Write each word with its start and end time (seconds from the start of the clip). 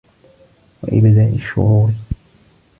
وَإِبْدَاءِ 0.83 1.33
الشُّرُورِ 1.35 1.91